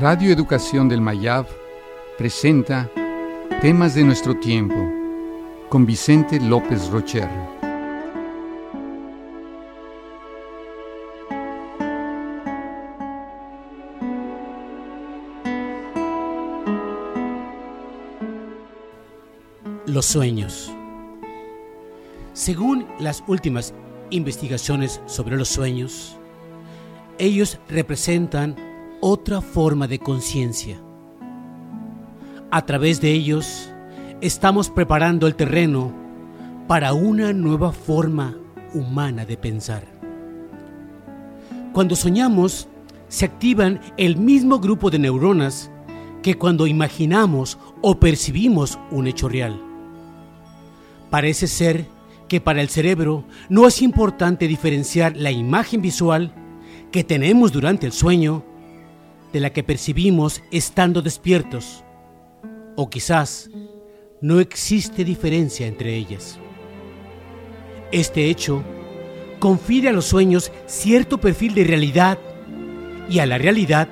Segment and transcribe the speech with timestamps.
[0.00, 1.46] Radio Educación del Mayab
[2.16, 2.90] presenta
[3.60, 4.74] Temas de nuestro tiempo
[5.68, 7.28] con Vicente López Rocher.
[19.84, 20.72] Los sueños.
[22.32, 23.74] Según las últimas
[24.08, 26.16] investigaciones sobre los sueños,
[27.18, 28.69] ellos representan
[29.00, 30.78] otra forma de conciencia.
[32.50, 33.70] A través de ellos
[34.20, 35.92] estamos preparando el terreno
[36.66, 38.36] para una nueva forma
[38.74, 39.84] humana de pensar.
[41.72, 42.68] Cuando soñamos,
[43.08, 45.70] se activan el mismo grupo de neuronas
[46.22, 49.60] que cuando imaginamos o percibimos un hecho real.
[51.08, 51.86] Parece ser
[52.28, 56.32] que para el cerebro no es importante diferenciar la imagen visual
[56.92, 58.44] que tenemos durante el sueño
[59.32, 61.84] de la que percibimos estando despiertos.
[62.76, 63.50] O quizás
[64.20, 66.38] no existe diferencia entre ellas.
[67.92, 68.62] Este hecho
[69.38, 72.18] confiere a los sueños cierto perfil de realidad
[73.08, 73.88] y a la realidad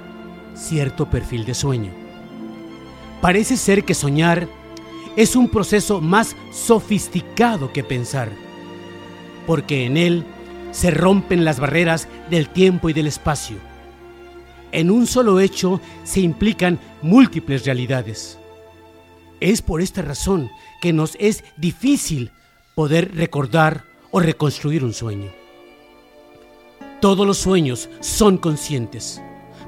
[0.55, 1.92] cierto perfil de sueño.
[3.20, 4.47] Parece ser que soñar
[5.16, 8.31] es un proceso más sofisticado que pensar,
[9.47, 10.25] porque en él
[10.70, 13.56] se rompen las barreras del tiempo y del espacio.
[14.72, 18.38] En un solo hecho se implican múltiples realidades.
[19.41, 22.30] Es por esta razón que nos es difícil
[22.75, 25.30] poder recordar o reconstruir un sueño.
[27.00, 29.22] Todos los sueños son conscientes.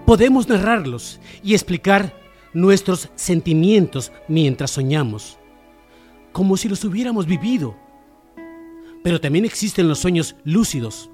[0.06, 2.14] Podemos narrarlos y explicar
[2.52, 5.40] nuestros sentimientos mientras soñamos
[6.32, 7.76] como si los hubiéramos vivido.
[9.02, 11.10] Pero también existen los sueños lúcidos,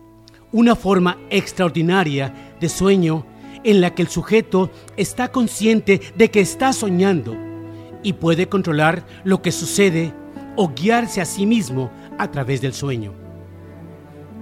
[0.52, 3.26] una forma extraordinaria de sueño
[3.64, 7.36] en la que el sujeto está consciente de que está soñando
[8.02, 10.12] y puede controlar lo que sucede
[10.56, 13.12] o guiarse a sí mismo a través del sueño.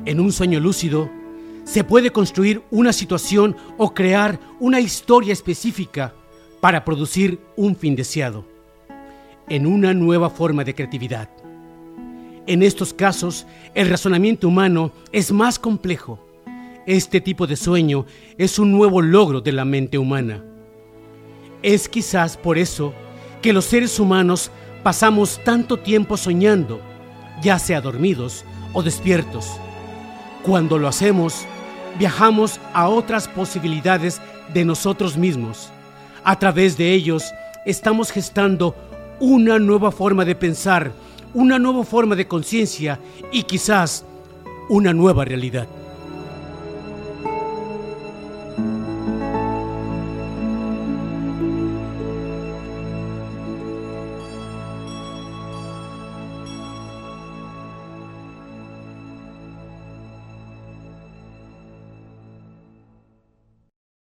[0.04, 1.10] En un sueño lúcido,
[1.64, 6.14] se puede construir una situación o crear una historia específica
[6.60, 8.46] para producir un fin deseado
[9.48, 11.28] en una nueva forma de creatividad.
[12.46, 16.23] En estos casos, el razonamiento humano es más complejo.
[16.86, 18.04] Este tipo de sueño
[18.36, 20.44] es un nuevo logro de la mente humana.
[21.62, 22.92] Es quizás por eso
[23.40, 24.50] que los seres humanos
[24.82, 26.82] pasamos tanto tiempo soñando,
[27.42, 29.50] ya sea dormidos o despiertos.
[30.42, 31.46] Cuando lo hacemos,
[31.98, 34.20] viajamos a otras posibilidades
[34.52, 35.70] de nosotros mismos.
[36.22, 37.24] A través de ellos,
[37.64, 38.74] estamos gestando
[39.20, 40.92] una nueva forma de pensar,
[41.32, 43.00] una nueva forma de conciencia
[43.32, 44.04] y quizás
[44.68, 45.66] una nueva realidad.